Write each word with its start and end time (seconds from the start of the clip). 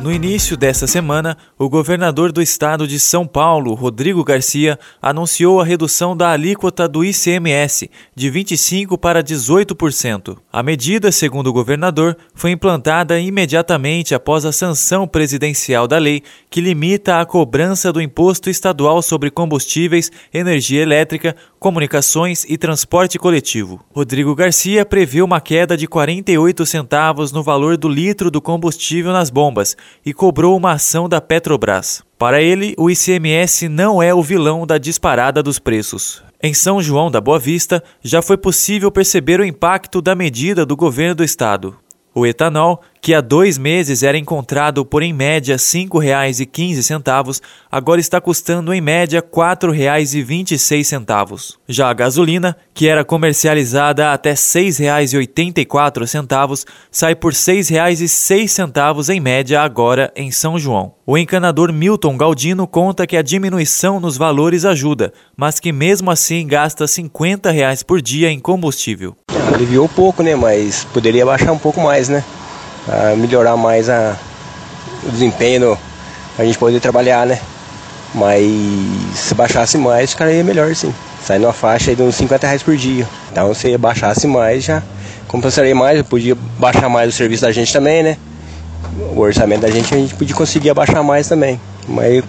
No 0.00 0.12
início 0.12 0.56
desta 0.56 0.86
semana, 0.86 1.36
o 1.58 1.70
governador 1.70 2.30
do 2.30 2.42
estado 2.42 2.86
de 2.86 3.00
São 3.00 3.26
Paulo, 3.26 3.74
Rodrigo 3.74 4.22
Garcia, 4.22 4.78
anunciou 5.00 5.60
a 5.60 5.64
redução 5.64 6.14
da 6.16 6.30
alíquota 6.30 6.86
do 6.86 7.02
ICMS 7.02 7.90
de 8.14 8.30
25% 8.30 8.98
para 8.98 9.24
18%. 9.24 10.36
A 10.52 10.62
medida, 10.62 11.10
segundo 11.10 11.48
o 11.48 11.52
governador, 11.52 12.16
foi 12.34 12.50
implantada 12.50 13.18
imediatamente 13.18 14.14
após 14.14 14.44
a 14.44 14.52
sanção 14.52 15.08
presidencial 15.08 15.88
da 15.88 15.98
lei 15.98 16.22
que 16.50 16.60
limita 16.60 17.18
a 17.18 17.26
cobrança 17.26 17.90
do 17.90 18.00
imposto 18.00 18.50
estadual 18.50 19.00
sobre 19.00 19.30
combustíveis, 19.30 20.12
energia 20.32 20.82
elétrica, 20.82 21.34
comunicações 21.58 22.44
e 22.48 22.56
transporte 22.56 23.18
coletivo. 23.18 23.84
Rodrigo 23.94 24.34
Garcia 24.34 24.84
prevê 24.84 25.22
uma 25.22 25.40
queda 25.40 25.76
de 25.76 25.86
48 25.86 26.64
centavos 26.66 27.32
no 27.32 27.42
valor 27.42 27.76
do 27.76 27.88
litro 27.88 28.30
do 28.30 28.40
combustível 28.40 29.12
nas 29.12 29.30
bombas 29.30 29.76
e 30.04 30.12
cobrou 30.12 30.56
uma 30.56 30.72
ação 30.72 31.08
da 31.08 31.20
Petrobras. 31.20 32.02
Para 32.18 32.40
ele, 32.40 32.74
o 32.78 32.90
ICMS 32.90 33.68
não 33.68 34.02
é 34.02 34.14
o 34.14 34.22
vilão 34.22 34.66
da 34.66 34.78
disparada 34.78 35.42
dos 35.42 35.58
preços. 35.58 36.22
Em 36.42 36.54
São 36.54 36.80
João 36.80 37.10
da 37.10 37.20
Boa 37.20 37.38
Vista, 37.38 37.82
já 38.02 38.22
foi 38.22 38.36
possível 38.36 38.90
perceber 38.90 39.40
o 39.40 39.44
impacto 39.44 40.00
da 40.00 40.14
medida 40.14 40.64
do 40.64 40.76
governo 40.76 41.14
do 41.14 41.24
estado. 41.24 41.76
O 42.14 42.26
etanol, 42.26 42.80
que 43.06 43.14
há 43.14 43.20
dois 43.20 43.56
meses 43.56 44.02
era 44.02 44.18
encontrado 44.18 44.84
por 44.84 45.00
em 45.00 45.12
média 45.12 45.54
R$ 45.54 45.60
5,15, 45.60 47.40
agora 47.70 48.00
está 48.00 48.20
custando 48.20 48.74
em 48.74 48.80
média 48.80 49.20
R$ 49.20 49.26
4,26. 49.32 51.54
Já 51.68 51.88
a 51.88 51.94
gasolina, 51.94 52.56
que 52.74 52.88
era 52.88 53.04
comercializada 53.04 54.12
até 54.12 54.30
R$ 54.30 54.34
6,84, 54.34 56.66
sai 56.90 57.14
por 57.14 57.32
R$ 57.32 57.38
6,06 57.38 59.14
em 59.14 59.20
média 59.20 59.62
agora 59.62 60.12
em 60.16 60.32
São 60.32 60.58
João. 60.58 60.92
O 61.06 61.16
encanador 61.16 61.72
Milton 61.72 62.16
Galdino 62.16 62.66
conta 62.66 63.06
que 63.06 63.16
a 63.16 63.22
diminuição 63.22 64.00
nos 64.00 64.16
valores 64.16 64.64
ajuda, 64.64 65.12
mas 65.36 65.60
que 65.60 65.70
mesmo 65.70 66.10
assim 66.10 66.44
gasta 66.44 66.88
50 66.88 67.52
reais 67.52 67.84
por 67.84 68.02
dia 68.02 68.32
em 68.32 68.40
combustível. 68.40 69.14
Aliviou 69.54 69.88
pouco, 69.88 70.24
né? 70.24 70.34
Mas 70.34 70.84
poderia 70.86 71.24
baixar 71.24 71.52
um 71.52 71.58
pouco 71.58 71.80
mais, 71.80 72.08
né? 72.08 72.24
Pra 72.86 73.16
melhorar 73.16 73.56
mais 73.56 73.90
a, 73.90 74.16
o 75.02 75.10
desempenho, 75.10 75.76
a 76.38 76.44
gente 76.44 76.56
poder 76.56 76.80
trabalhar, 76.80 77.26
né? 77.26 77.40
Mas 78.14 78.46
se 79.14 79.34
baixasse 79.34 79.76
mais, 79.76 80.12
ficaria 80.12 80.42
melhor 80.42 80.74
sim. 80.74 80.94
Sai 81.22 81.38
numa 81.38 81.52
faixa 81.52 81.94
de 81.94 82.02
uns 82.02 82.14
50 82.14 82.46
reais 82.46 82.62
por 82.62 82.76
dia. 82.76 83.06
Então 83.30 83.52
se 83.52 83.76
baixasse 83.76 84.26
mais, 84.26 84.64
já 84.64 84.82
compensaria 85.26 85.74
mais, 85.74 86.00
podia 86.02 86.36
baixar 86.58 86.88
mais 86.88 87.12
o 87.12 87.12
serviço 87.12 87.42
da 87.42 87.52
gente 87.52 87.72
também, 87.72 88.02
né? 88.02 88.16
O 89.14 89.20
orçamento 89.20 89.62
da 89.62 89.70
gente 89.70 89.92
a 89.92 89.98
gente 89.98 90.14
podia 90.14 90.34
conseguir 90.34 90.70
abaixar 90.70 91.02
mais 91.02 91.28
também. 91.28 91.60
Mas 91.88 92.22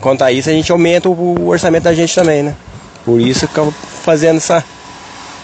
quanto 0.00 0.22
a 0.22 0.32
isso 0.32 0.50
a 0.50 0.52
gente 0.52 0.70
aumenta 0.70 1.08
o 1.08 1.48
orçamento 1.48 1.84
da 1.84 1.94
gente 1.94 2.14
também, 2.14 2.42
né? 2.42 2.54
Por 3.04 3.20
isso 3.20 3.46
que 3.46 3.56
eu 3.56 3.72
fazendo 4.02 4.38
essa 4.38 4.64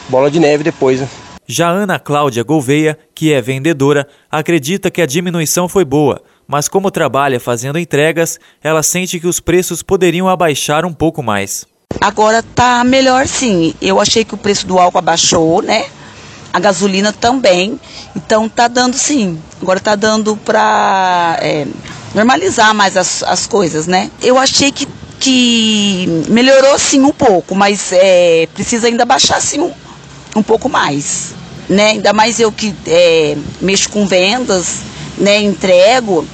bola 0.08 0.30
de 0.30 0.41
neve 0.41 0.64
depois. 0.64 1.00
Né? 1.00 1.08
Já 1.48 1.69
Ana 1.69 1.97
Cláudia 2.00 2.43
Gouveia, 2.43 2.98
que 3.15 3.32
é 3.32 3.41
vendedora, 3.41 4.09
acredita 4.28 4.91
que 4.91 5.00
a 5.00 5.06
diminuição 5.06 5.69
foi 5.69 5.84
boa, 5.84 6.21
mas 6.47 6.69
como 6.69 6.91
trabalha 6.91 7.38
fazendo 7.38 7.78
entregas, 7.78 8.41
ela 8.60 8.82
sente 8.82 9.21
que 9.21 9.28
os 9.28 9.38
preços 9.38 9.81
poderiam 9.81 10.28
abaixar 10.28 10.84
um 10.84 10.93
pouco 10.93 11.22
mais. 11.22 11.65
Agora 12.00 12.43
tá 12.43 12.82
melhor 12.82 13.28
sim. 13.28 13.72
Eu 13.81 14.00
achei 14.00 14.25
que 14.25 14.34
o 14.34 14.38
preço 14.38 14.66
do 14.66 14.76
álcool 14.76 14.98
abaixou, 14.98 15.62
né? 15.62 15.84
A 16.53 16.59
gasolina 16.59 17.12
também. 17.12 17.78
Então 18.16 18.48
tá 18.48 18.66
dando 18.66 18.97
sim. 18.97 19.38
Agora 19.62 19.78
tá 19.78 19.94
dando 19.94 20.37
pra 20.37 21.38
é, 21.41 21.65
normalizar 22.12 22.75
mais 22.75 22.97
as, 22.97 23.22
as 23.22 23.47
coisas, 23.47 23.87
né? 23.87 24.10
Eu 24.21 24.37
achei 24.37 24.72
que, 24.72 24.88
que 25.21 26.25
melhorou 26.28 26.76
sim 26.76 27.03
um 27.03 27.12
pouco, 27.12 27.54
mas 27.54 27.92
é, 27.92 28.48
precisa 28.53 28.88
ainda 28.88 29.04
baixar 29.04 29.41
sim 29.41 29.60
um, 29.60 29.72
um 30.36 30.42
pouco 30.42 30.69
mais. 30.69 31.34
Né? 31.69 31.91
Ainda 31.92 32.12
mais 32.12 32.38
eu 32.38 32.52
que 32.52 32.74
é, 32.86 33.36
mexo 33.60 33.88
com 33.88 34.06
vendas, 34.06 34.82
né? 35.19 35.41
entrego. 35.41 36.26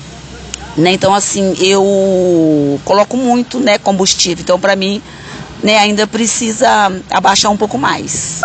Né? 0.76 0.92
Então, 0.92 1.14
assim, 1.14 1.54
eu 1.58 2.80
coloco 2.84 3.16
muito 3.16 3.60
né, 3.60 3.78
combustível. 3.78 4.42
Então, 4.42 4.58
para 4.58 4.76
mim, 4.76 5.02
né, 5.62 5.78
ainda 5.78 6.06
precisa 6.06 6.92
abaixar 7.10 7.50
um 7.50 7.56
pouco 7.56 7.78
mais. 7.78 8.40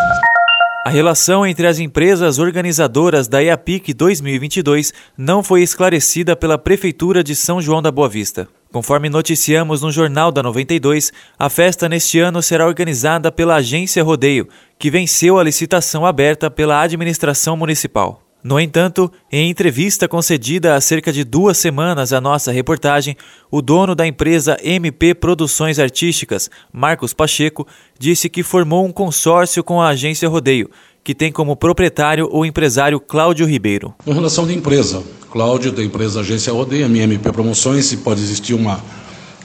A 0.86 0.90
relação 0.90 1.46
entre 1.46 1.68
as 1.68 1.80
empresas 1.80 2.40
organizadoras 2.40 3.28
da 3.28 3.44
EAPIC 3.44 3.94
2022 3.94 4.94
não 5.18 5.44
foi 5.44 5.62
esclarecida 5.62 6.34
pela 6.34 6.58
Prefeitura 6.58 7.22
de 7.22 7.36
São 7.36 7.62
João 7.62 7.82
da 7.82 7.92
Boa 7.92 8.08
Vista. 8.08 8.48
Conforme 8.72 9.10
noticiamos 9.10 9.82
no 9.82 9.92
Jornal 9.92 10.32
da 10.32 10.44
92, 10.44 11.12
a 11.40 11.50
festa 11.50 11.88
neste 11.88 12.20
ano 12.20 12.42
será 12.42 12.68
organizada 12.68 13.32
pela 13.32 13.56
Agência 13.56 14.04
Rodeio, 14.04 14.48
que 14.78 14.92
venceu 14.92 15.40
a 15.40 15.44
licitação 15.44 16.06
aberta 16.06 16.52
pela 16.52 16.82
administração 16.82 17.56
municipal. 17.56 18.22
No 18.44 18.60
entanto, 18.60 19.12
em 19.32 19.50
entrevista 19.50 20.08
concedida 20.08 20.76
há 20.76 20.80
cerca 20.80 21.12
de 21.12 21.24
duas 21.24 21.58
semanas 21.58 22.14
à 22.14 22.22
nossa 22.22 22.52
reportagem, 22.52 23.18
o 23.50 23.62
dono 23.62 23.96
da 23.96 24.06
empresa 24.06 24.58
MP 24.64 25.14
Produções 25.16 25.80
Artísticas, 25.80 26.50
Marcos 26.72 27.14
Pacheco, 27.14 27.68
disse 28.00 28.30
que 28.30 28.44
formou 28.44 28.86
um 28.86 28.92
consórcio 28.92 29.64
com 29.64 29.82
a 29.82 29.90
agência 29.90 30.30
Rodeio, 30.30 30.70
que 31.08 31.16
tem 31.16 31.32
como 31.32 31.56
proprietário 31.56 32.28
o 32.34 32.46
empresário 32.46 33.00
Cláudio 33.00 33.48
Ribeiro. 33.48 33.96
Em 34.06 34.12
relação 34.12 34.46
de 34.46 34.54
empresa, 34.54 35.02
Cláudio 35.32 35.72
da 35.72 35.82
empresa 35.82 36.20
Agência 36.20 36.52
Rodeio, 36.52 36.86
a 36.86 36.90
minha 36.90 37.06
MP 37.06 37.32
Promoções, 37.32 37.94
e 37.94 37.96
pode 37.96 38.20
existir 38.20 38.54
uma, 38.54 38.84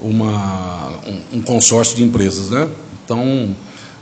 uma, 0.01 0.89
um, 1.07 1.39
um 1.39 1.41
consórcio 1.41 1.97
de 1.97 2.03
empresas, 2.03 2.51
né? 2.51 2.69
Então, 3.05 3.55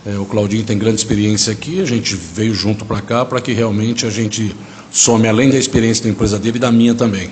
é, 0.06 0.16
o 0.16 0.24
Claudinho 0.24 0.64
tem 0.64 0.78
grande 0.78 0.96
experiência 1.02 1.52
aqui, 1.52 1.82
a 1.82 1.84
gente 1.84 2.16
veio 2.16 2.54
junto 2.54 2.86
para 2.86 3.02
cá 3.02 3.26
para 3.26 3.42
que 3.42 3.52
realmente 3.52 4.06
a 4.06 4.10
gente 4.10 4.56
some 4.90 5.28
além 5.28 5.50
da 5.50 5.58
experiência 5.58 6.04
da 6.04 6.08
empresa 6.08 6.38
dele 6.38 6.56
e 6.56 6.60
da 6.60 6.72
minha 6.72 6.94
também. 6.94 7.28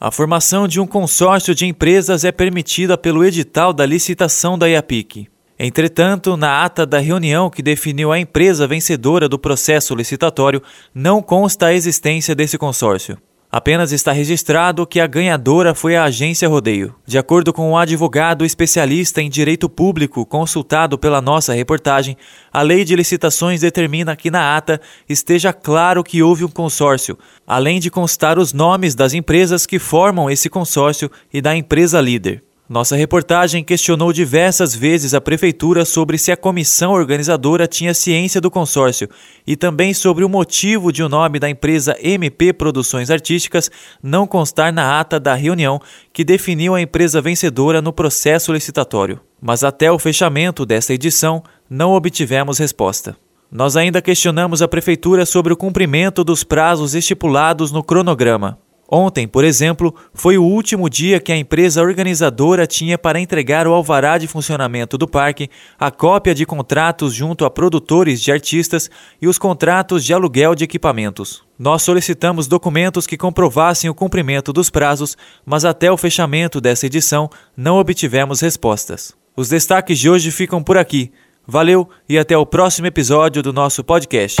A 0.00 0.10
formação 0.10 0.66
de 0.66 0.80
um 0.80 0.88
consórcio 0.88 1.54
de 1.54 1.66
empresas 1.66 2.24
é 2.24 2.32
permitida 2.32 2.98
pelo 2.98 3.24
edital 3.24 3.72
da 3.72 3.86
licitação 3.86 4.58
da 4.58 4.68
IAPIC. 4.68 5.28
Entretanto, 5.58 6.36
na 6.36 6.64
ata 6.64 6.86
da 6.86 7.00
reunião 7.00 7.50
que 7.50 7.62
definiu 7.62 8.12
a 8.12 8.18
empresa 8.18 8.66
vencedora 8.66 9.28
do 9.28 9.38
processo 9.38 9.94
licitatório, 9.94 10.62
não 10.94 11.20
consta 11.20 11.66
a 11.66 11.74
existência 11.74 12.34
desse 12.34 12.56
consórcio. 12.56 13.18
Apenas 13.50 13.92
está 13.92 14.12
registrado 14.12 14.86
que 14.86 15.00
a 15.00 15.06
ganhadora 15.06 15.74
foi 15.74 15.96
a 15.96 16.04
agência 16.04 16.46
Rodeio. 16.46 16.94
De 17.06 17.16
acordo 17.16 17.50
com 17.50 17.70
um 17.70 17.78
advogado 17.78 18.44
especialista 18.44 19.22
em 19.22 19.30
direito 19.30 19.70
público 19.70 20.26
consultado 20.26 20.98
pela 20.98 21.22
nossa 21.22 21.54
reportagem, 21.54 22.14
a 22.52 22.60
lei 22.60 22.84
de 22.84 22.94
licitações 22.94 23.62
determina 23.62 24.14
que 24.14 24.30
na 24.30 24.54
ata 24.54 24.78
esteja 25.08 25.50
claro 25.50 26.04
que 26.04 26.22
houve 26.22 26.44
um 26.44 26.48
consórcio, 26.48 27.18
além 27.46 27.80
de 27.80 27.90
constar 27.90 28.38
os 28.38 28.52
nomes 28.52 28.94
das 28.94 29.14
empresas 29.14 29.64
que 29.64 29.78
formam 29.78 30.30
esse 30.30 30.50
consórcio 30.50 31.10
e 31.32 31.40
da 31.40 31.56
empresa 31.56 32.02
líder. 32.02 32.44
Nossa 32.68 32.94
reportagem 32.96 33.64
questionou 33.64 34.12
diversas 34.12 34.74
vezes 34.74 35.14
a 35.14 35.22
prefeitura 35.22 35.86
sobre 35.86 36.18
se 36.18 36.30
a 36.30 36.36
comissão 36.36 36.92
organizadora 36.92 37.66
tinha 37.66 37.94
ciência 37.94 38.42
do 38.42 38.50
consórcio 38.50 39.08
e 39.46 39.56
também 39.56 39.94
sobre 39.94 40.22
o 40.22 40.28
motivo 40.28 40.92
de 40.92 41.02
o 41.02 41.08
nome 41.08 41.38
da 41.38 41.48
empresa 41.48 41.96
MP 42.02 42.52
Produções 42.52 43.08
Artísticas 43.08 43.70
não 44.02 44.26
constar 44.26 44.70
na 44.70 45.00
ata 45.00 45.18
da 45.18 45.34
reunião 45.34 45.80
que 46.12 46.22
definiu 46.22 46.74
a 46.74 46.80
empresa 46.82 47.22
vencedora 47.22 47.80
no 47.80 47.90
processo 47.90 48.52
licitatório. 48.52 49.18
Mas 49.40 49.64
até 49.64 49.90
o 49.90 49.98
fechamento 49.98 50.66
desta 50.66 50.92
edição, 50.92 51.42
não 51.70 51.92
obtivemos 51.92 52.58
resposta. 52.58 53.16
Nós 53.50 53.78
ainda 53.78 54.02
questionamos 54.02 54.60
a 54.60 54.68
prefeitura 54.68 55.24
sobre 55.24 55.54
o 55.54 55.56
cumprimento 55.56 56.22
dos 56.22 56.44
prazos 56.44 56.94
estipulados 56.94 57.72
no 57.72 57.82
cronograma. 57.82 58.58
Ontem, 58.90 59.28
por 59.28 59.44
exemplo, 59.44 59.94
foi 60.14 60.38
o 60.38 60.42
último 60.42 60.88
dia 60.88 61.20
que 61.20 61.30
a 61.30 61.36
empresa 61.36 61.82
organizadora 61.82 62.66
tinha 62.66 62.96
para 62.96 63.20
entregar 63.20 63.66
o 63.66 63.74
alvará 63.74 64.16
de 64.16 64.26
funcionamento 64.26 64.96
do 64.96 65.06
parque, 65.06 65.50
a 65.78 65.90
cópia 65.90 66.34
de 66.34 66.46
contratos 66.46 67.12
junto 67.12 67.44
a 67.44 67.50
produtores 67.50 68.22
de 68.22 68.32
artistas 68.32 68.90
e 69.20 69.28
os 69.28 69.36
contratos 69.36 70.02
de 70.02 70.14
aluguel 70.14 70.54
de 70.54 70.64
equipamentos. 70.64 71.42
Nós 71.58 71.82
solicitamos 71.82 72.46
documentos 72.46 73.06
que 73.06 73.18
comprovassem 73.18 73.90
o 73.90 73.94
cumprimento 73.94 74.54
dos 74.54 74.70
prazos, 74.70 75.18
mas 75.44 75.66
até 75.66 75.92
o 75.92 75.96
fechamento 75.98 76.58
dessa 76.58 76.86
edição 76.86 77.28
não 77.54 77.76
obtivemos 77.78 78.40
respostas. 78.40 79.14
Os 79.36 79.50
destaques 79.50 79.98
de 79.98 80.08
hoje 80.08 80.30
ficam 80.30 80.62
por 80.62 80.78
aqui. 80.78 81.12
Valeu 81.46 81.88
e 82.08 82.18
até 82.18 82.36
o 82.36 82.46
próximo 82.46 82.86
episódio 82.86 83.42
do 83.42 83.52
nosso 83.52 83.84
podcast. 83.84 84.40